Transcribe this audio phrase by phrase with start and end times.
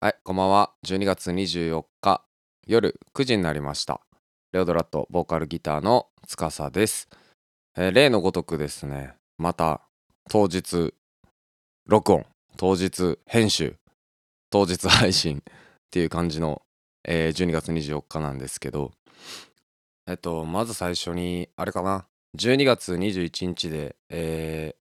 [0.00, 0.70] はい、こんばんは。
[0.86, 2.22] 12月24日
[2.68, 4.00] 夜9時になりました。
[4.52, 7.08] レオドラットボーカルギターの司です。
[7.76, 9.80] えー例のごとくですね、また
[10.30, 10.94] 当日
[11.88, 12.26] 録音、
[12.56, 13.74] 当日編集、
[14.50, 15.42] 当日配信 っ
[15.90, 16.62] ていう感じの、
[17.02, 18.92] えー12月24日なんですけど、
[20.06, 22.06] えっと、まず最初に、あれかな、
[22.36, 24.76] 12月21日で、え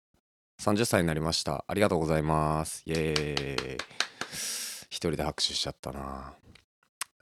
[0.60, 1.66] ー30歳になりました。
[1.68, 2.84] ありがとうございます。
[2.86, 4.17] イエーイ。
[4.98, 6.34] 一人で拍手しちゃったな。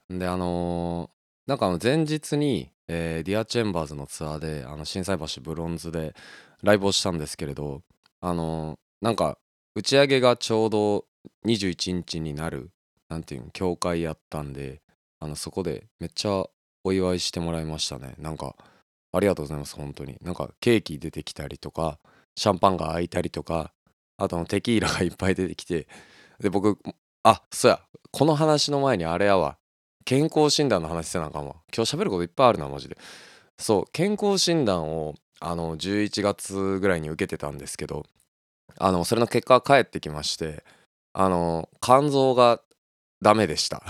[0.09, 1.15] で、あのー
[1.45, 6.15] なんか前日に、えーディアチェンバーズのツアーで、心斎橋ブロンズで
[6.63, 7.81] ライブをしたんですけれど、
[8.21, 9.37] あのーなんか、
[9.75, 11.05] 打ち上げがちょうど
[11.45, 12.71] 21日になる、
[13.09, 14.81] なんていうの、教会やったんで、
[15.19, 16.45] あの、そこでめっちゃ
[16.85, 18.15] お祝いしてもらいましたね。
[18.19, 18.55] なんか、
[19.11, 20.17] ありがとうございます、本当に。
[20.21, 21.99] なんか、ケーキ出てきたりとか、
[22.37, 23.73] シャンパンが開いたりとか、
[24.17, 25.87] あとのテキーラがいっぱい出てきて、
[26.39, 26.79] で、僕、
[27.25, 27.79] あ、そうや、
[28.11, 29.57] この話の前にあれやわ。
[30.05, 31.55] 健康診断の話せなあかんわ。
[31.75, 32.99] 今日喋ることいっぱいあるな、マジで。
[33.57, 38.05] そう、健康診断を、あの、11月ぐらいに受けてたんですけど、
[38.77, 40.63] あの、それの結果が返ってきまして、
[41.13, 42.61] あの、肝臓が
[43.23, 43.81] ダメでした。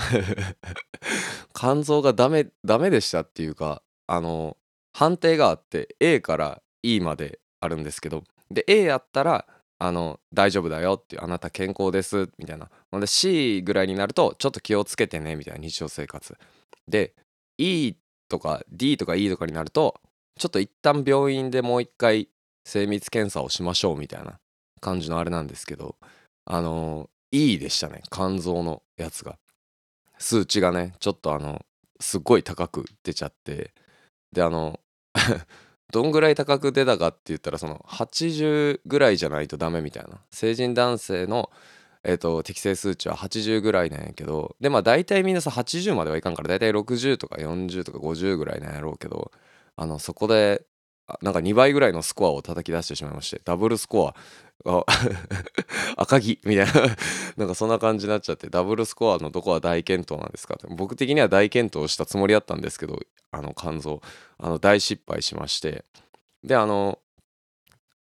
[1.53, 4.55] 肝臓がダメ、ダメでしたっていうか、あの、
[4.93, 9.45] 判定があって A から E まであるんですけど、で、A やったら、
[9.77, 12.69] あの、大丈夫だよっていう、あなた健康です、みたいな。
[12.91, 16.37] ので C ぐらいになると、ちょっと気をつけてね、みたいな日常生活。
[16.87, 17.13] で、
[17.57, 17.95] E
[18.29, 19.99] とか D とか E とかになると、
[20.37, 22.29] ちょっと一旦病院でもう一回
[22.65, 24.39] 精密検査をしましょうみたいな
[24.81, 25.95] 感じのあれなんですけど、
[26.45, 29.37] あの E でしたね、肝臓のやつが。
[30.17, 31.65] 数値がね、ちょっとあの、
[31.99, 33.73] すっごい高く出ちゃって、
[34.31, 34.79] で、あの、
[35.95, 40.19] どんぐらい高く出たかって言ったらその80ぐらいじゃないとダメみたいな。
[40.29, 41.49] 成人男性の、
[42.03, 49.31] えー、と適正数値は80ぐらいなんやけどでまあ大体みんなさ80まではいかんから大体60とか40とか50ぐらいなんやろうけど
[49.77, 50.65] あのそこで
[51.07, 54.15] あなんか2倍ぐらいのスコアを叩き出してしまいましてダブルスコア
[54.65, 54.83] あ
[55.97, 56.73] 赤木みたいな。
[57.37, 60.67] なんかそんな感じになっちゃってダブルスコアのどこは大健闘なんですかって。
[60.73, 62.99] 僕的には大健闘したつもりだったんですけど
[63.31, 64.01] あの肝臓。
[64.37, 65.85] あの大失敗しまして。
[66.43, 66.99] であの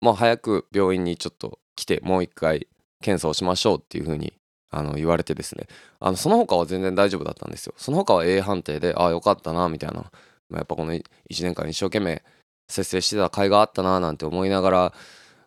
[0.02, 2.68] もう早く病院にちょっと来てもう一回
[3.02, 4.34] 検査をしましょうっていう風に
[4.70, 5.68] あの言われてですね。
[6.00, 7.74] あのその他は全然大丈夫だったんですよ。
[7.78, 10.12] その他は A 判定でああよかったなみたいな、
[10.50, 11.04] まあ、やっぱこの1
[11.42, 12.24] 年間一生懸命
[12.68, 14.94] 節制してた甲斐があったななんて思いながら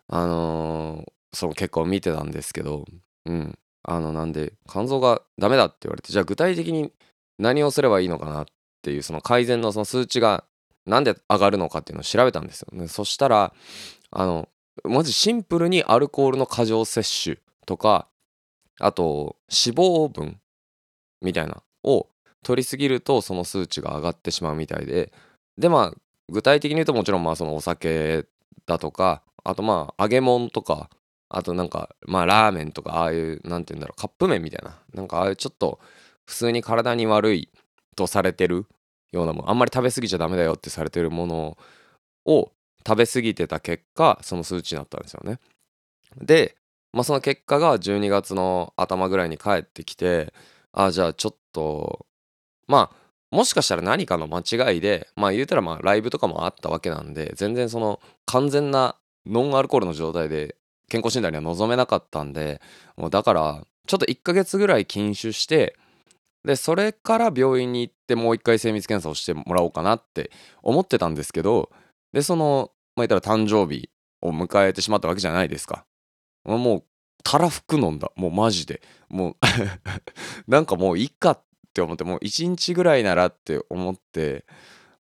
[0.09, 2.85] あのーその結果を見てたんですけど
[3.25, 3.59] うん。
[3.83, 6.91] あのなんで肝臓がダメだって言われてじゃあ具体的に
[7.39, 8.45] 何をすればいいのかなっ
[8.81, 10.43] ていうその改善のその数値が
[10.85, 13.53] なんで上がるのかっていうのを調べたんですよ、ね、そしたら
[14.11, 14.49] あの
[14.83, 18.07] まずシンプルにアルコールの過剰摂取とか
[18.79, 20.39] あと脂肪分
[21.21, 22.07] みたいなを
[22.43, 25.11] 取りすぎるとその数値が上がってしまうみたいで。
[25.57, 25.97] でまあ
[26.29, 28.25] 具体的に言うともちろんまあそのお酒
[28.67, 30.89] だとかあとまあ揚げ物とか
[31.29, 35.79] あとなんかまあラーメンとかああいうなんて言うんだろうカップ麺みたいななんかああいうちょっと
[36.25, 37.49] 普通に体に悪い
[37.95, 38.65] とされてる
[39.11, 41.57] ようなものあんまり食べ過ぎちゃダメだよってされてるもの
[42.25, 42.51] を
[42.85, 45.39] 食べ過ぎてた結果その数値になったんですよね。
[46.21, 46.55] で、
[46.93, 50.33] まあ、その結果が12月の頭ぐらいに帰ってきて
[50.71, 52.05] ああじゃあちょっと
[52.67, 58.95] まあもしかしたら何かの間違いでまあ言うたらまあライブとかもあったわけなんで全然その完全な
[59.27, 60.55] ノンアルコールの状態で
[60.89, 62.61] 健康診断には臨めなかったんで
[62.95, 65.75] もうだからちょっと1ヶ月ぐらい禁酒して
[66.45, 70.31] でそれから病院に行ってもう一回精密検査をしてもらおうかなって
[70.63, 71.69] 思ってたんですけど
[72.13, 73.89] でそのまあ言ったら誕生日
[74.21, 75.85] を迎えてしまったわけじゃないですか。
[76.45, 76.83] もう
[77.23, 78.11] たらふく飲んだ。
[78.15, 78.81] もうマジで。
[79.09, 79.35] もう
[80.49, 81.43] なんかもういいかっ
[81.73, 84.45] て思ってもう1日ぐらいならって思って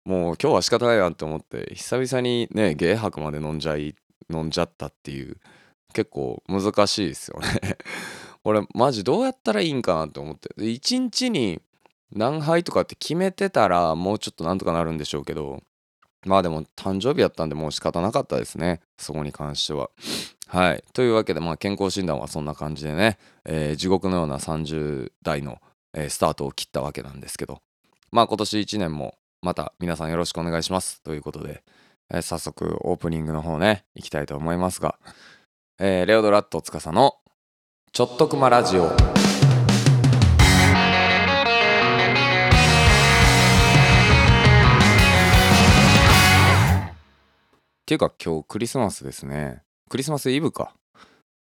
[0.05, 3.95] もう今日は仕方ないなって思って久々にね芸泊まで飲んじゃい
[4.33, 5.37] 飲んじゃったっていう。
[5.93, 7.77] 結構難しいですよね。
[8.43, 10.49] 俺マジどうやったらいいんかなって思って。
[10.57, 11.61] で1日に
[12.11, 15.63] 何杯とかって決めてたらもうちょっとなんとかなるんでしょうけど
[16.25, 18.81] まあでも誕生日やったんでもう仕方なかったですね。
[18.97, 19.89] そこに関しては。
[20.47, 20.83] はい。
[20.93, 25.61] というわけでまあ健康診断はそんな感じでね、えー地獄のような30代の、
[25.93, 27.61] えースタートを切ったわけなんですけど。
[28.11, 31.01] まあ今年1年もまた皆さんよろしくお願いします。
[31.01, 31.63] ということで、
[32.15, 34.99] えー早速オープニングの方ね行きたいと思いますが、
[35.79, 37.15] えーレオドラット司の
[37.91, 38.85] ちょっとくまラジオ。
[38.85, 38.89] っ
[47.85, 49.63] ていうか今日クリスマスですね。
[49.89, 50.75] クリスマスイブか。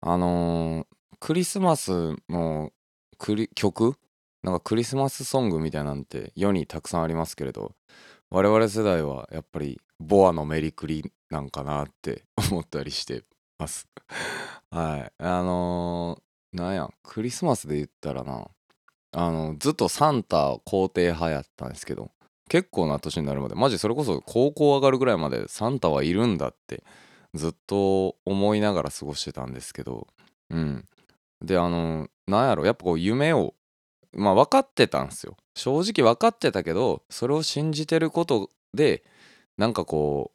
[0.03, 0.87] あのー
[1.19, 2.73] クリスマスの
[3.17, 3.95] クリ曲？
[4.43, 7.73] なんかクリスマスソングみたいなんて世にたくさんありますけれど
[8.31, 13.25] 我々世代はやっぱりボアのメリクリなんかなって思ったりして
[13.59, 13.89] ます。
[14.71, 15.13] はい。
[15.19, 18.49] あのー、なんやクリスマスで言ったらな
[19.13, 22.11] あのずっとサンタ肯定派やったんですけど
[22.49, 26.83] 結構な年になるまでマジそれこそ高校上がるぐらいまでサンタはいるんだって
[27.35, 30.07] ずっと思いながら過ごしてたんですけど
[30.51, 30.89] うん。
[31.45, 33.55] であのなんやろやっぱこう夢を
[34.13, 35.37] まあ分かってたんですよ。
[35.55, 39.05] 正直分かってたけどそれを信じてることで
[39.59, 40.33] なんかこ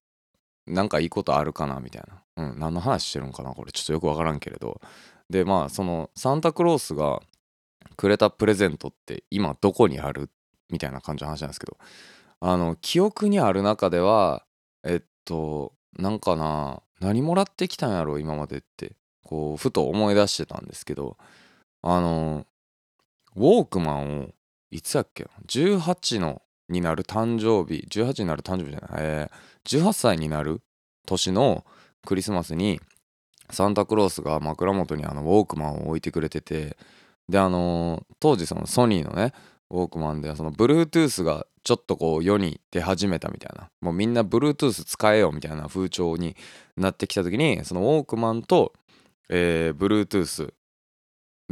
[0.67, 2.23] うなんかいいことあるかなみたいな。
[2.35, 3.71] うん何の話してるんかなこれ。
[3.71, 4.81] ちょっとよく分からんけれど。
[5.29, 7.21] でまあそのサンタクロースが
[7.95, 10.29] くれたプレゼントって今どこにある
[10.69, 11.77] みたいな感じの話なんですけど。
[12.45, 14.45] あの記憶にある中では
[14.83, 21.17] えっとなんかな何もらってきたんやろ今までってこうふと思い出してたんですけど。
[21.85, 22.47] あの
[23.35, 24.29] ウォークマンを
[24.71, 30.61] いつやっけ18のになる誕生日18になる誕生日じゃない、えー、18歳になる
[31.05, 31.65] 年の
[32.05, 32.79] クリスマスに
[33.49, 36.77] サンタクロースが枕元にウォークマンを置いてくれてて
[37.29, 39.33] であのー、当時そのソニーのね
[39.69, 43.69] ウォークマンでその Bluetooth がちょっとこう世に出始めたみたいな。
[43.81, 46.35] もうみんな Bluetooth 使えよみたいな風潮に
[46.77, 48.73] なってきた時にそのウォークマンと、
[49.29, 50.53] えー、Bluetooth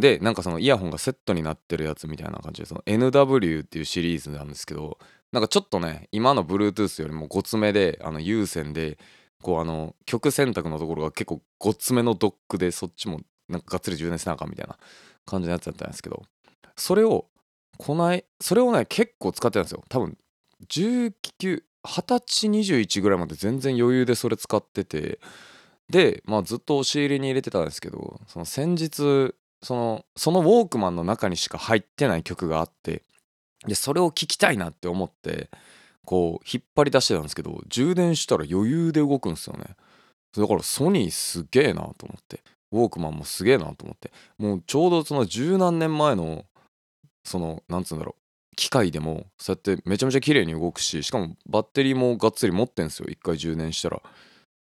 [0.01, 4.98] でなんかそのイヤホンがセットになってるやつみたいな感じでその NW っていうシリーズなんですけど
[5.31, 8.98] なんかちょっとね今の Bluetooth よりもごつめであの有線で
[9.42, 14.77] こうあの曲選択のところが結構ごつめのドックでそっちもなんかがっつり充電せなあかんみたいな
[15.25, 16.24] 感じのやつだったんですけど
[16.75, 17.27] それを
[17.77, 19.83] こないそれをね結構使ってたんですよ。
[19.88, 20.18] 多分
[20.68, 25.19] 19 20歳21ぐらいまで全然余裕でそれ使ってて
[25.89, 29.33] でまあずっと押し入れに入れてたんですけどその先日
[29.63, 33.04] そのそのウォークマンの中にしか入ってない曲があって
[33.68, 35.50] でそれを聴きたいなって思って
[36.06, 39.75] こう引っ張り出してたんですけど充電したら余裕で動くんですよね。
[40.36, 42.40] だからソニーすげえなと思って
[42.72, 46.46] ウォークマンもすげえなと思ってもうちょうどその十何年前の
[47.25, 54.02] そのなんつうんだろう機械でもそうやってめちゃめちゃ綺麗に動くししかもバッテリーもがっつり持ってんすよ一回充電したら。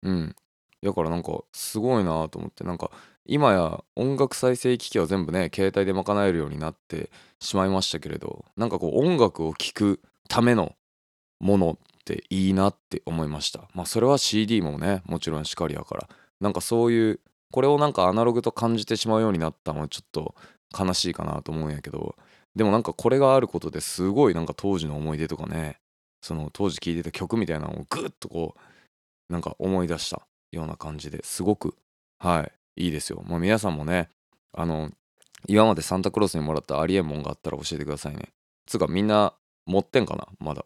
[0.03, 0.37] うん。
[0.83, 2.91] だからなんかすごいなと思ってなんか
[3.25, 10.75] 今や音楽再生機器は全部ね携帯で賄えるようになってしまいましたけれどなんかこう音楽を聴くための
[11.41, 13.69] ものっていいなって思いました。
[13.75, 16.09] まあそれは CD もねもちろんしかりやから。
[16.41, 17.21] なんかそういう
[17.53, 20.35] これをなんかアナログと感じてしまうようになったのはちょっと
[20.79, 22.17] 悲しいかなと思うんやけど
[22.55, 25.79] でもなんかこれがあることですごいなんか当時の思い出とかね
[26.21, 30.26] その当時聴いてた曲みたいなのをグッとこうなんか思い出した。
[30.53, 31.77] ような感じですごく
[32.19, 33.23] はいいいですよ。
[33.27, 34.11] もう皆さんもね、
[34.53, 34.91] あの、
[35.49, 38.33] 今までサンタクロースにもらったありえんもんがあったら教えてくださいね。
[38.67, 39.35] つうかみんな
[39.65, 40.65] 持ってんかなまだ。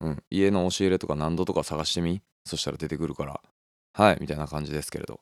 [0.00, 0.22] うん。
[0.30, 2.22] 家の押し入れとか何度とか探してみ？
[2.44, 3.40] そしたら出てくるから。
[3.92, 5.20] はい、みたいな感じですけれど。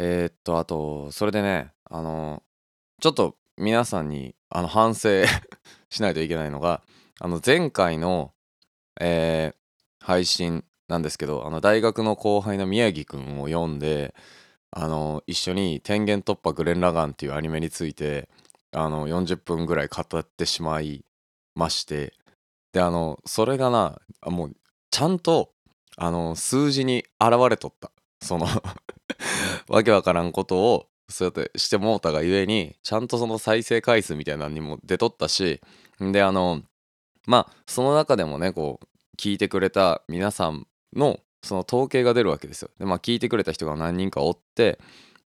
[0.00, 2.42] えー、っと、あと、それでね、あの、
[3.00, 5.24] ちょっと皆さんにあの反省
[5.90, 6.82] しないといけないのが、
[7.20, 8.32] あの前回の、
[9.00, 14.14] えー、配信なんですけど、あの大学の後輩の宮城くんを読んで、
[14.70, 18.28] あの一緒に「天元突破グレン・ラガン」っていうアニメについて
[18.72, 21.04] あの40分ぐらい語ってしまい
[21.54, 22.14] まして
[22.72, 24.56] であのそれがなもう
[24.90, 25.52] ちゃんと
[25.98, 27.92] あの数字に現れとった。
[28.22, 28.46] その
[29.68, 35.60] わけわからんことをそうやってしてもうたがゆえにちゃんとその再生回数みたいなのにも出とったし
[36.00, 36.62] であの
[37.26, 42.70] まあその中でもねこう聞いてくれた皆さんのその統計が出るわけですよ。
[42.78, 44.78] でまあ聞いてくれた人が何人かおって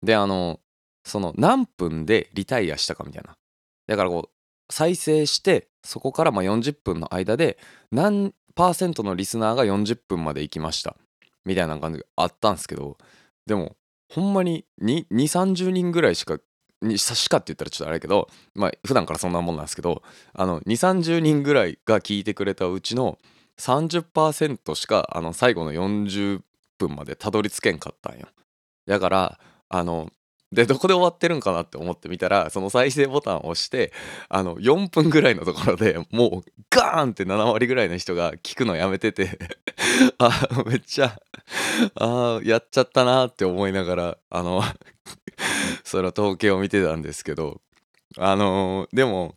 [0.02, 0.60] であの
[1.04, 3.36] その何分でリタイアしたかみたいな。
[3.86, 7.58] だからこう再生してそこからまあ40分の間で
[7.90, 10.96] 何パーセントのリスナーが40分まで行きました
[11.44, 12.96] みたいな感じがあったんですけど
[13.46, 13.76] でも
[14.08, 16.38] ほんまに2 3 0人ぐらいしか
[16.80, 20.02] にしかって言ったらちょっとあれやけどまあ普段からそんなもんなんですけど
[20.32, 23.18] あの2 3 0人ぐらいが聞いてくれたうちの
[23.58, 26.40] 30%しかあの最後の40
[26.78, 28.26] 分までたどり着けんかったんよ。
[28.86, 30.10] だからあの
[30.52, 33.92] でどこで終わってるんかなって思ってみたらその再生ボタンを押して
[34.28, 39.38] あの4分ぐらいのところでもうガーンって7割ぐらいの人が聞くのやめてて
[40.18, 40.30] あ
[40.66, 41.18] めっちゃ
[41.96, 44.62] あやっちゃったなって思いながらあの
[45.82, 47.60] その統計を見てたんですけど
[48.18, 49.34] あの、でも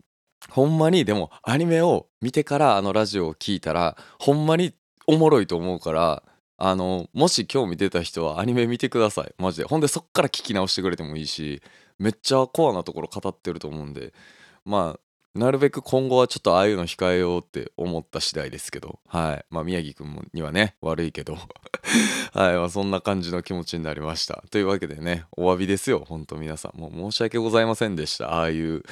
[0.49, 4.73] ほんまにでもアニメを見てからあのラジオを聞いたらほんまに
[5.05, 6.23] おもろいと思うから
[6.57, 9.33] あのもし興味出た人はアニメ見てください。
[9.37, 9.65] マジで。
[9.65, 11.61] ほんでそっから聞き直してくれてもいいし
[11.99, 14.13] めっちゃコアなところ語ってると思うんで
[14.65, 14.99] まあ
[15.37, 19.45] なるべく今後はちょっとああいうの控えようって思った次第ですけど、はい。
[19.49, 21.37] まあ、宮城くんにはね、悪いけど、
[22.33, 22.55] はい。
[22.55, 24.43] まあ、そんな感じの気持ちになりました。
[24.51, 26.79] というわけでね、お詫びですよ、ほんと皆さん。
[26.79, 28.33] もう申し訳ございませんでした。
[28.33, 28.83] ああいう、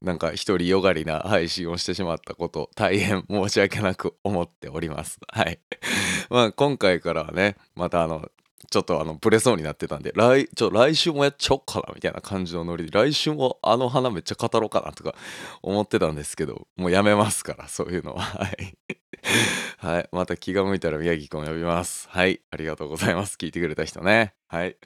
[0.00, 5.20] なんか独りよがりな配信をしてしまったこと、大変申し訳なく思っております。
[5.28, 5.58] はい。
[6.30, 8.28] まあ、今回からはね、またあの、
[8.72, 15.14] ちょっとあのブレそうになってたんで来ちょ来週もやっちゃおっかなみたいな感じのノリで来週もあの花めっちゃ語ろうかなとか
[15.62, 18.22] 思ってたんですけどもうやめますからそういうのは。
[18.22, 18.78] はい。
[19.76, 20.08] はい。
[20.10, 22.08] また気が向いたら宮城くんを呼びます。
[22.08, 22.40] はい。
[22.50, 23.36] ありがとうございます。
[23.36, 24.34] 聞いてくれた人ね。
[24.48, 24.76] はい。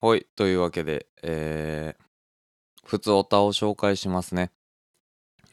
[0.00, 0.26] はい。
[0.36, 4.50] というわけでえー、普通おたを紹介しますね。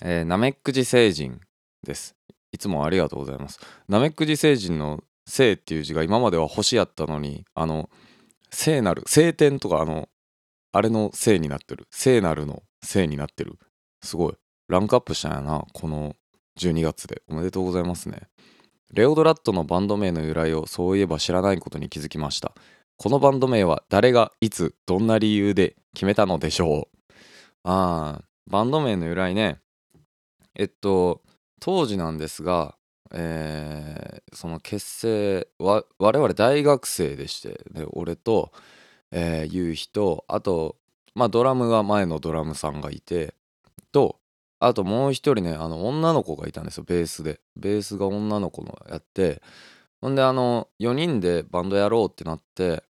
[0.01, 1.41] えー、ナメック寺星人
[1.83, 2.15] です。
[2.51, 3.59] いつもありがとうございます。
[3.87, 7.89] ナメック星人の聖っていう字が今までは星やったのに、あの、
[8.51, 10.09] 聖なる、聖天とかあの、
[10.73, 11.87] あれの聖になってる。
[11.91, 13.57] 聖なるの聖になってる。
[14.03, 14.33] すごい。
[14.67, 16.15] ランクアップしたんやな、この
[16.59, 17.21] 12月で。
[17.29, 18.21] おめでとうございますね。
[18.93, 22.53] レオドラットのバンド名の由来をそういえば知らないことに気づきました。
[22.97, 26.97] このバンド名は誰がいつどんな理由で決めたのでしょう
[27.63, 29.59] ああ、バンド名の由来ね。
[30.55, 31.21] えっと、
[31.61, 32.75] 当時なんですが、
[33.13, 38.51] えー、その結成我々大学生でしてで俺と、
[39.11, 40.75] えー、ゆうひとあと
[41.13, 43.35] まあドラムが前のドラムさんがいて
[43.91, 44.17] と
[44.59, 47.39] あともう一人ねあの女の子がいたんですよベースで。
[47.55, 49.41] ベースが女の子のやって
[50.01, 52.83] ほんであの4人でバンドやろうってなって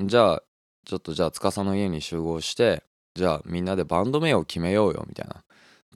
[0.00, 0.42] じゃあ
[0.86, 5.44] ちょっとじゃあ司の家に集合してじゃあみんなでバンド名を決めようよみたいなって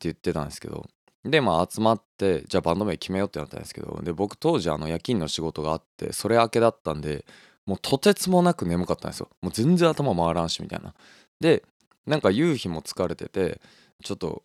[0.01, 0.87] 言ってたんですけど
[1.25, 7.25] でまあ集まってじゃあバンド名決めようってなったんですけどで僕当時あの夜勤の仕事があってそれ明けだったんで
[7.67, 9.29] もうとてつもなく眠かったんですよ。
[9.43, 10.95] もう全然頭回らんしみたいな。
[11.41, 11.63] で
[12.07, 13.61] なんか夕日も疲れてて
[14.03, 14.43] ちょっと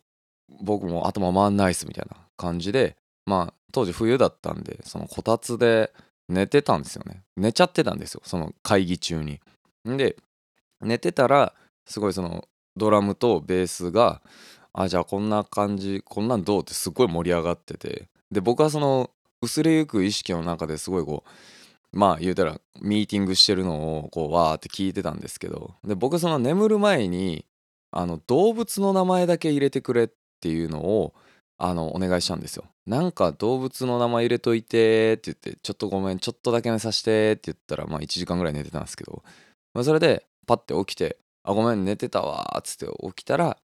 [0.60, 5.90] 僕も頭回んないっすみたいな感じでまあ当時冬だったんでそのこたつで
[6.28, 7.22] 寝てたんですよね。
[7.36, 9.40] 寝ちゃってたんですよその会議中に。
[9.86, 10.16] で
[10.82, 11.54] 寝てたら
[11.86, 14.20] すごいそのドラムとベースが
[14.74, 18.08] あじゃあこんな感じこんなんどうってすごい盛り上がってて。
[18.30, 21.22] で僕はその薄れゆく意識の中ですごいこ
[21.92, 25.74] うまあ言うたらミーティングしてるのをこうわーって聞いてたんですけど。
[25.84, 27.46] で僕その眠る前に
[27.92, 30.08] あの動物の名前だけ入れてくれっ
[30.40, 31.14] ていうのを
[31.56, 32.64] あのお願いしたんですよ。
[32.86, 39.22] なんか動物の名前入れといてって言ってちょっとごめんちょっとだけ寝させてって言ったらまあ1時間ぐらい寝てたんですけど、
[39.72, 43.56] まあ、それでパッて起きてあごめん寝てたわっつって起きたら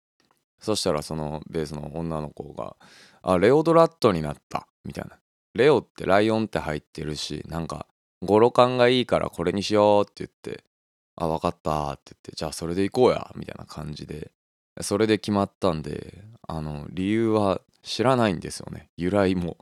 [0.61, 2.77] そしたらそのベースの女の子が
[3.23, 5.19] 「あレオドラットになった」みたいな
[5.55, 7.87] 「レオってライオンって入ってるしなんか
[8.23, 10.65] 語呂感がいいからこれにしよう」って言って
[11.17, 14.33] 「あ分かった」って言って「じゃあそれで行こうや」みたいな感じで。
[14.81, 18.91] それで決まったんであの理由は知らないんですよね。
[18.97, 19.57] 由来も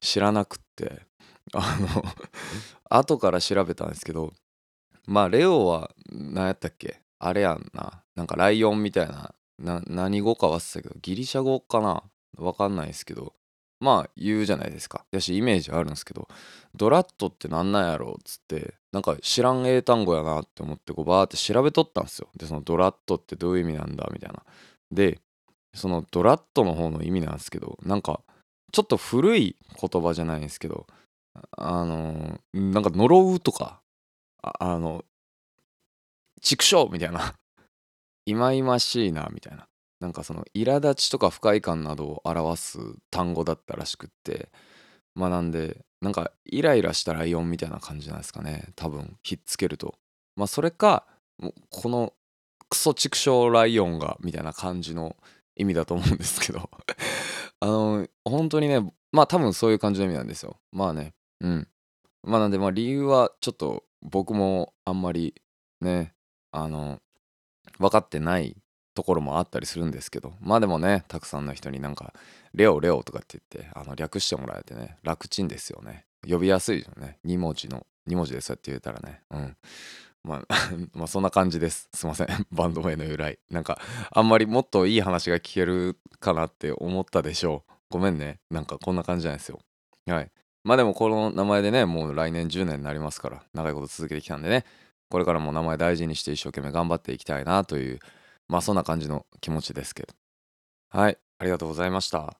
[0.00, 1.02] 知らなくって。
[1.52, 2.02] あの
[2.88, 4.32] 後から調べたんですけど
[5.04, 7.02] まあレオは何やったっけ？
[7.18, 8.02] あれやんな。
[8.14, 12.02] なんかライオンみたいなな何語か忘れたけどギリシャ語かな？
[12.38, 13.34] わかんないですけど。
[13.80, 15.04] まあ言うじゃないですか。
[15.10, 16.26] やしイメージあるんですけど
[16.74, 22.28] ドラットってなんなんやろっつってなんか知らん英単語やなって思ってこうバーって調べとったんですよ。
[22.34, 24.42] でそのドラットってどういう意味なんだみたいな。
[24.90, 25.18] で
[25.74, 28.20] そのドラットの方の意味なんですけどなんか
[28.72, 30.86] ちょっと古い言葉じゃないんですけど
[31.58, 33.80] あのなんか呪うとか
[34.40, 35.04] ああの
[36.40, 37.34] 畜生みたいな。
[38.26, 39.66] 忌々しいなみたいな。
[40.00, 42.78] なんかその苛立ちとか不快感などを表す
[43.10, 44.50] 単語だったらしくって。
[45.14, 48.68] まあなんでなんかイライラしたライオンみたいな感じなんですかね。
[48.76, 49.94] 多分ひっつけると。
[50.36, 51.06] まあそれか
[51.70, 52.12] この
[52.68, 55.16] クソ畜生ライオンがみたいな感じの
[55.56, 56.68] 意味だと思うんですけど。
[57.60, 58.80] あの本当にね
[59.12, 60.58] まあ多分そういう感じの意味なんですよ。
[60.72, 61.68] まあねうん。
[62.22, 65.34] まあなんでまあ理由はちょっと僕もあんまり
[65.80, 66.14] ね
[66.50, 67.00] あの
[67.78, 68.56] 分かってない
[68.94, 72.12] ところもあったりするんですけどまあでもねたくさんの人になんか
[72.54, 76.06] 「レオレオ」とかって言ってあの略してもらえてね楽ちんですよね。
[76.28, 77.18] 呼びやすいよね。
[77.26, 79.22] 2文字の2文字でそうやって言えたらね。
[79.30, 79.56] うん。
[80.22, 81.88] まあ まあそんな感じです。
[81.92, 82.28] すいません。
[82.50, 83.38] バンド名の由来。
[83.50, 87.72] なんかあんまりもっといい話が聞けるかなって思ったでしょう。
[87.90, 88.40] ごめんね。
[88.50, 89.60] なんかこんな感じなんですよ。
[90.06, 90.30] はい。
[90.62, 94.64] まあでもこの名前でねもう来年10年になりますから長いこと続けてきたんでね。
[95.10, 98.00] これからも名前大事にして一生懸命頑張っていきたいなという
[98.48, 100.14] まあそんな感じの気持ちですけど。
[100.90, 102.36] はいありがとうございました。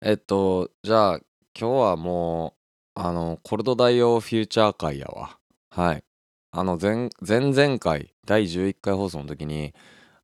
[0.00, 1.20] えっとじゃあ
[1.58, 2.54] 今日はも
[2.96, 5.38] うあのコルド大王フューチャー会やわ。
[5.70, 6.04] はい。
[6.52, 9.74] あの前前々回第11回放送の時に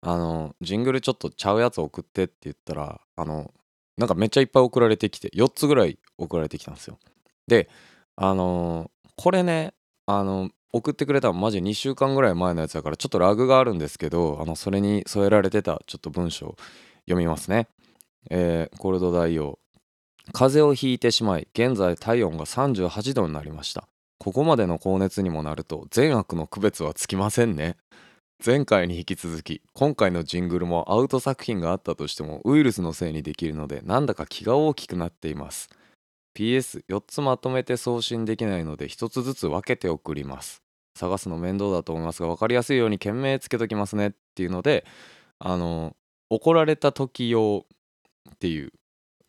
[0.00, 3.52] あのジングルちょっとちゃうやつ送ってって言ったらあの
[3.97, 6.99] なんかめっちゃいっぱい送られてきて4つぐらい送られてきたんですよ。
[7.47, 7.68] で
[8.16, 9.75] あのこれね
[10.06, 16.57] あの送ってくれたのマジ2週間ぐらい前のやつだからちょっとラグがあるんですけどあのそれに添えられてたちょっと文章
[17.07, 17.69] 読みますね。
[18.31, 19.59] えー、コールド大王。
[20.33, 23.89] 風邪をひいてしまい現在体温が38度になりました。
[24.19, 27.77] ここまでの高熱にもなると善悪の区別はつきませんね。
[28.45, 35.71] 前回に引き続き今回のジングルもアウト作品があったとしてもウイルスのせいにできるのでなんだか気が大きくなっています。
[36.38, 40.62] PS4 つまとめて送信できないので1つずつ分けて送ります。
[40.97, 44.85] 探すの面倒だと思いますが分かりやすいように件名つけときますねっていうので
[45.38, 45.95] あの
[46.28, 47.66] 怒られた時用
[48.30, 48.73] っていう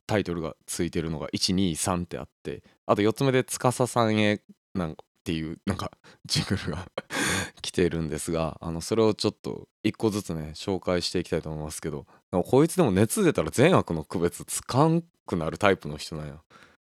[0.07, 4.41] タイトルがついてるのが123ってあってあと4つ目で司さんへ
[4.73, 5.91] なんかっていうなんか
[6.25, 6.87] ジングルが
[7.61, 16.41] 来てるんですがあのそれをちょっと1個ずつね紹介していきたいと思いますけどこいつでも熱出たら善悪の区別つかんくなるタイプの人なんや。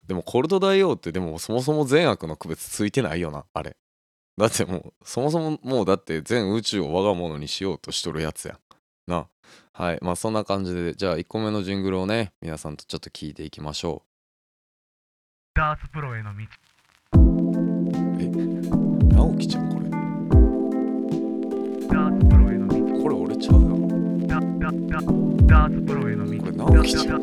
[0.09, 3.77] でもコルト大王ってでもそもそも善悪の区別ついてないよなあれ。
[4.37, 8.55] だってもうそもそももうだって全宇宙を我が物にしようとしとるやつや。
[8.55, 8.57] ん
[9.05, 9.27] な。
[9.71, 9.99] はい。
[10.01, 10.95] まあそんな感じで。
[10.95, 14.01] じゃあ1個目のジングルをね皆さんとちょっと聞いていきましょ
[15.55, 15.59] う。
[15.59, 16.43] ダーツプロへの道。
[18.19, 18.25] え？
[19.15, 19.91] 直樹ちゃんこれ？
[21.87, 22.73] ダーツプロへの道。
[23.03, 23.77] これ俺ちゃうよ。
[24.25, 25.03] ダダダ
[25.45, 26.39] ダーツプロへの道。
[26.39, 27.19] これ直樹ちゃん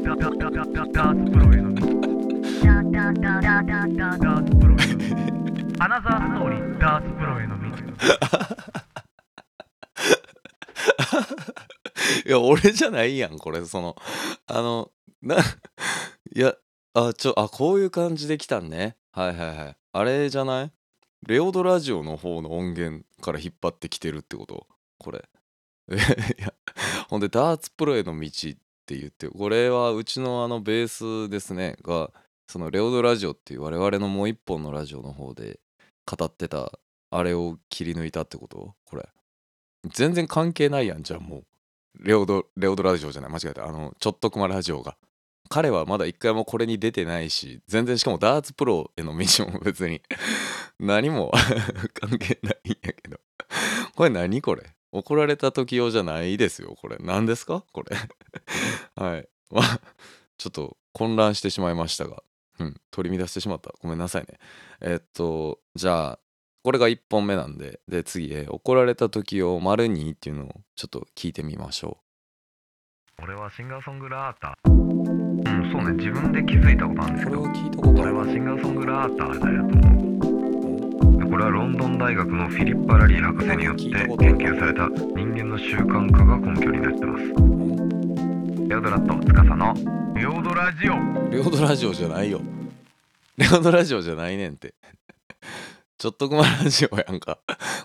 [3.97, 7.67] ダーツプロへのアナザーストーリーダーツプロへの道
[12.27, 13.97] いや俺じゃないやんこれその
[14.47, 14.91] あの
[15.23, 15.37] な
[16.35, 16.55] いや
[16.95, 18.97] あちょあこういう感じで来たんね。
[19.13, 19.77] はいはいはい。
[19.93, 20.73] あれじゃない？
[21.27, 24.67] レオドラジオの方の音源から引っ張ってきてるってこと？
[24.99, 25.25] これ。
[25.93, 25.97] い
[26.43, 26.53] や
[27.09, 28.31] ほんでダーツプロへの道っ
[28.87, 30.89] て言ってこれはうちのあのベー
[31.27, 32.11] スですねが
[32.49, 35.59] そのレオドラジオっていう我々のもう一本のラジオの方で
[36.07, 36.79] 語ってた
[37.11, 38.75] あれを切り抜いたってこと？
[38.85, 39.09] これ。
[39.93, 41.45] 全然関係ないやんじゃあもう。
[42.07, 43.31] レオドレオドラジオじゃない。
[43.31, 43.65] 間違えた。
[43.67, 44.97] あのちょっとくまラジオが。
[45.49, 50.03] 彼はまだ一回もこれに出てないし全然しかもダーツプロへの道も 別に
[50.81, 51.31] 何も
[51.95, 53.19] 関係ないんやけど。
[53.95, 54.63] これ何これ？
[54.93, 56.97] 怒られた時用じゃないですよこれ。
[57.01, 57.65] 何ですか？
[57.73, 57.97] これ。
[58.97, 59.29] はい。
[59.51, 59.81] まあ
[60.39, 62.23] ちょっと混乱してしまいましたが。
[62.59, 63.73] うん取り乱してしまった。
[63.83, 64.39] ごめんなさいね。
[64.81, 66.19] えっとじゃあ
[66.63, 71.99] これが1本目なんでで次へ怒られた時を丸にっていうのをちょっと聞いてみましょ
[73.23, 74.71] 俺はシンガーソングラーター。
[74.71, 75.93] うんそうね。
[75.93, 77.43] 自分で気づいたことなんですけど。
[77.43, 80.07] うこれは聞いたことあ俺るはシンガーソングラーターだよと思う。
[81.37, 87.86] これはロンドン大学のフィリップ・アラリー博士によって研究された人間の習慣化が根拠になってます
[88.69, 89.75] レオドラット司の
[90.17, 91.31] レオドラジオ。
[91.31, 92.41] レオドラジオじゃないよ。
[93.37, 94.75] レオドラジオじゃないねんって。
[95.99, 97.39] ちょっとくまラジオやんか。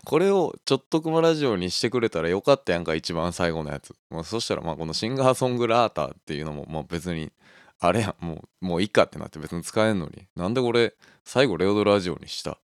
[0.04, 3.94] これをちょっとくまラジオにしてくれたらよかったやんか一番最後のやつ。
[4.10, 7.32] もうそしたらまあこのシンガーソングラーターっていうのもまあ別に
[7.80, 8.26] あれやん。
[8.26, 10.26] もうもういいかってなって別に使えんのに。
[10.36, 12.58] なんでこれ最後レオドラジオにした？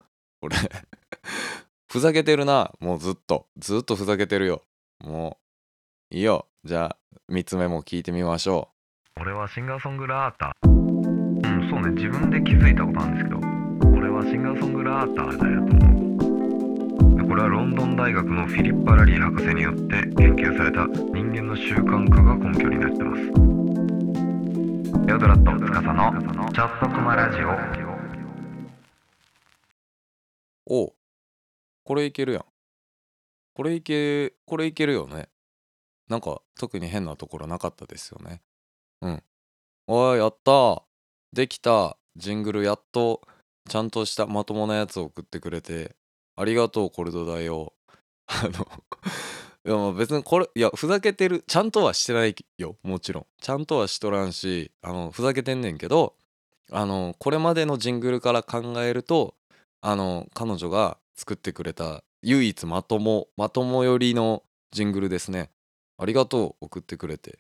[0.41, 0.57] これ
[1.89, 3.49] ふざけてるなもうずっと。
[3.59, 4.63] ずっとふざけてるよ。
[5.03, 5.44] もう
[6.15, 6.47] いいよ。
[6.63, 6.97] じゃあ
[7.29, 8.69] 3つ目も聞いてみましょ
[9.21, 10.71] 俺はシンガーソングラーター。
[10.71, 11.91] うんそうね。
[11.91, 13.39] 自分で気づいたことなんですけど
[13.99, 17.29] 俺はシンガーソングラーターだよと思う。
[17.29, 19.81] これはロンドン大学のフィリップ・アラリー博士によって
[20.15, 23.23] 研究された人間の習慣化が根拠になってます。
[25.09, 27.51] レオドラット司のちょっとくまラジオ。
[27.51, 27.57] う
[30.67, 30.93] おう
[31.83, 32.45] これいけるやん。
[33.57, 35.34] これいけこれいけるよね
[36.09, 38.43] なんか特に変なところなかったですよね。
[39.03, 39.23] うん。
[39.87, 40.83] おいやった。
[41.33, 41.97] できた。
[42.17, 43.23] ジングルやっと。
[43.69, 45.97] ちゃんとしたまともなやつを送ってくれて。
[46.37, 47.73] ありがとうコルドだよ。
[48.27, 48.51] あの
[49.67, 52.77] いやまあ別にこれいやふざけてるちゃんとはしてないよ。
[52.83, 53.27] もちろん。
[53.41, 56.15] ちゃんとはしとらんしあのふざけてんねんけど
[56.71, 59.35] あのこれまでのジングルから考えると
[59.81, 65.51] あの彼女が作ってくれた唯一まともまとも寄りのジングルですね。
[65.97, 67.39] ありがとう送ってくれて。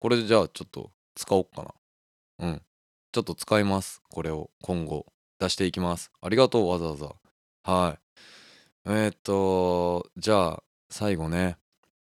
[0.00, 1.62] これじゃあちょっと使おっか
[2.38, 2.48] な。
[2.48, 2.62] うん。
[3.12, 4.02] ちょっと使います。
[4.10, 5.06] これを今後
[5.38, 6.10] 出していきます。
[6.20, 7.14] ありがとうわざわざ。
[7.62, 8.20] はい。
[8.86, 11.56] えー、っとじゃあ最後ね。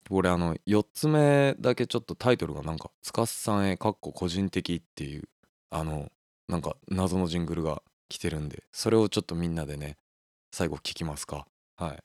[0.08, 5.28] これあの4つ目だけちょっとタイトルがなんか「つかすさんへかっこ個人的」っていう
[5.70, 6.10] あの
[6.48, 9.98] なんか謎のジングルが来てるんでそれをちょっとみんなでね
[10.52, 11.46] 最後聞きますか。
[11.76, 12.02] はい。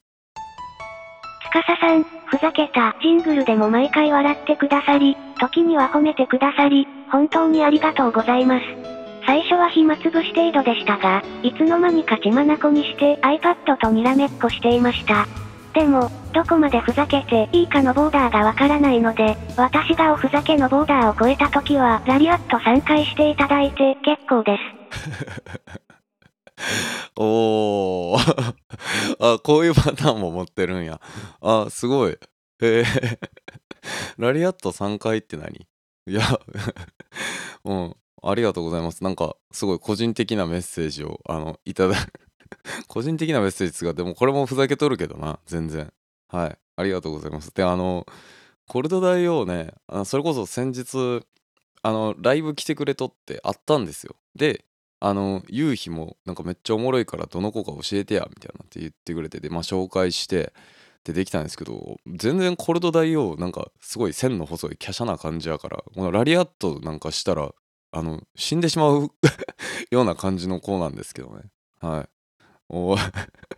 [1.55, 8.65] 司さん、ふざけたジングルでも毎回笑ってくださり、時には褒めてくださり、本当にありがとうございます。
[9.25, 15.25] 最初は暇つぶし程度でしたが、いつの間にか血眼にして iPad とにらめっこしていました。
[15.73, 25.84] でも、どこまでふざけていいかのボーダーがわからないので、私がおふざけのボーダーを超えた時は、ラリアット3回していただいて結構です。
[27.17, 28.55] おー。
[29.19, 30.99] あこういうパターンも持ってるんや。
[31.41, 32.11] あすごい。
[32.11, 32.19] へ
[32.61, 32.83] え
[34.17, 35.67] ラリアット3回って何？
[36.07, 36.21] いや
[37.63, 37.95] うん。
[38.23, 39.03] ありがとうございます。
[39.03, 41.95] なんかすごい個人的なメッセージをあのいただ
[42.87, 45.91] 個人的なメッセージですがでもこれもふざけとるけどな全然。
[46.29, 46.57] はい。
[46.77, 47.53] ありがとうございます。
[47.53, 48.05] であの
[48.67, 51.23] コルド大王ねあそれこそ先日
[51.83, 54.15] あのライブ来てくれとってあったんですよ。
[54.35, 54.65] で
[55.07, 60.51] あの夕日もなんかめっちゃおもろいからどの子か教えてやみたいなって言ってくれてでまあ紹介して
[61.03, 67.51] でできたんですけど全然コルド大王なんかすごい線の細い華奢な感じやからこのラリアットなんかしたら
[67.91, 69.11] あの死んでしまう
[69.91, 71.43] ような感じの子なんですけどね。
[71.81, 72.09] はい。
[72.69, 72.95] お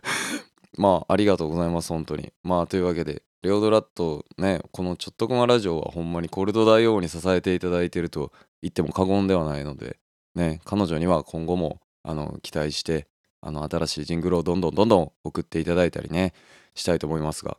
[0.76, 2.30] まあありがとうございます本当に。
[2.42, 9.98] まあというわけでレオドラットねこのちょっとこまラジオはほんまにコルド大王に支えていただいてると言っても過言ではないので
[10.38, 13.06] ね彼女には今後もあの期待して
[13.40, 16.32] あの新しいジングルをどんどんどんどん送っていただいたりね
[16.74, 17.58] したいと思いますが。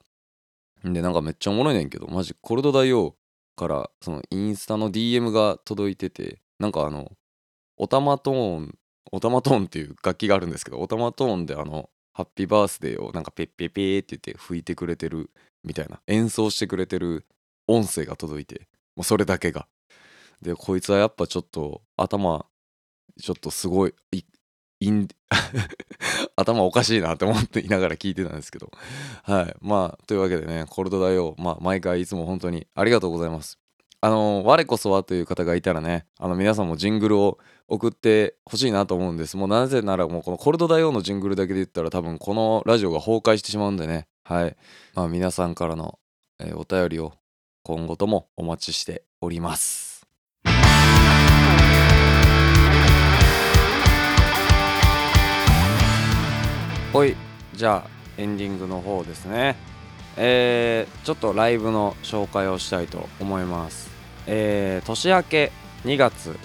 [0.84, 3.16] でなんかめっちゃおもろいねんけどマジコルド大王
[3.58, 7.12] からそのインスタの DM が届いててなんかあの
[7.78, 8.78] オタマトーン
[9.12, 15.30] オタマトーンっていう楽器があるんですけどオタマトーンであのハッピーバースデーをなんかペッペッペーって言って吹いてくれてる
[15.66, 17.26] みたいな演奏してくれてる
[17.68, 19.68] 音声が届いてもうそれだけが。
[20.42, 22.46] でこいつはやっぱちょっと頭
[23.20, 24.24] ちょっとすごいい
[24.82, 25.08] いん
[26.36, 28.72] 頭おかしいなって思っていながら聞いてたんですけど。
[29.24, 29.56] はい。
[29.62, 33.60] まあというわけでねコルドだよまあ毎回いつも本当にありがとうございます。
[34.02, 39.36] あの我こそはという方がいたらねあの皆さんもジングルを送ってほしいなと思うんです。
[39.36, 44.08] もうなぜならもうこのコルドだよのジングルだけで言ったら多分このラジオが崩壊してしまうんでね。
[44.24, 44.56] はい。
[44.94, 46.00] まあ皆さんからの、
[46.40, 47.14] えーお便りを
[47.64, 49.89] 今後ともお待ちしております。
[56.92, 57.16] ほい
[57.54, 59.56] じゃあエンディングの方ですね。
[60.18, 63.90] えーちょっとライブの紹介をしたいと思います。
[64.28, 65.52] えー年明け
[65.86, 66.36] 2月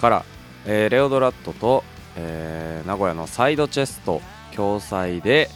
[0.00, 0.24] から、
[0.66, 1.84] えーレオドラットと、
[2.16, 4.22] え名古屋のサイドチェスト
[4.54, 5.50] 共催で、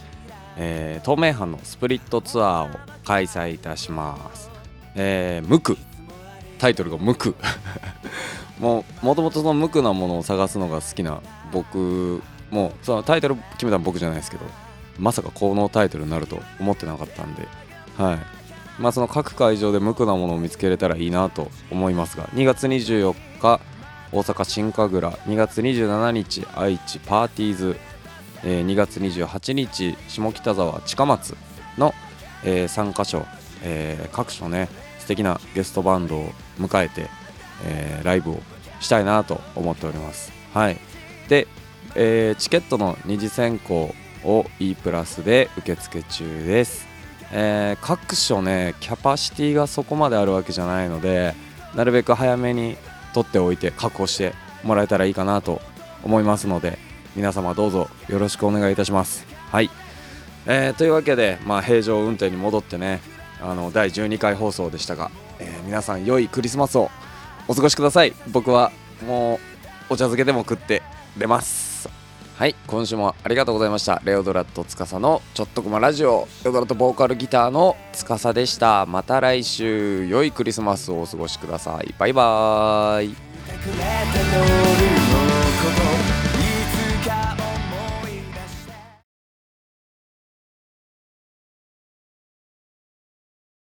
[0.57, 4.49] えー東名阪のスプリットツアーを開催いたします。
[4.95, 5.75] え、無垢
[6.59, 7.33] タイトルが無垢
[8.59, 14.45] もうもともとその無垢なものを探すのが好きな僕もそのタイトル決めたの僕じゃないですけど
[14.97, 17.47] まさかこのタイトルになると思ってなかったんで
[17.97, 18.19] はい。
[18.81, 23.59] まあその各会場で無垢なものを見つけれたらいいなと思いますが2月24日
[24.11, 27.75] 大阪新神楽2月27日愛知パーティーズ、
[28.43, 31.35] えー2月28日下北沢近松
[31.77, 31.93] の、
[32.43, 33.25] え3カ所、
[33.63, 37.07] えー各所ね素敵なゲストバンドを迎えて、
[37.65, 38.39] えーライブを
[38.79, 40.31] したいなと思っております。
[40.53, 40.77] はい。
[41.27, 41.47] で、
[41.95, 46.87] えーチケットの二次選考を E プラスで受付中です、
[47.31, 51.33] えー各所ねキャパシティがそこまであるわけじゃないので
[51.75, 52.77] なるべく早めに
[53.13, 55.61] 取っておいて確保してもらえたらいいかなと
[56.03, 56.77] 思いますので
[57.15, 59.25] 皆様どうぞよろしくお願いいたします。
[59.51, 59.69] はい、
[60.45, 63.01] えーというわけで、まあ、平常運転に戻ってね
[63.41, 66.89] あの第12回放送でしたが、えー皆さん良いクリスマスを
[67.47, 68.13] お過ごしください。
[68.31, 68.71] 僕は
[69.07, 69.39] もう
[69.89, 70.81] お茶漬けでも食って
[71.17, 71.68] 出ます。
[72.39, 74.01] はい今週もありがとうございました。
[74.05, 76.25] レオドラット司のちょっとくまラジオ。
[76.45, 78.85] レオドラットボーカルギターの司でした。
[78.85, 81.93] また来週良いクリスマスをお過ごしください。
[81.99, 83.15] バイバーイ。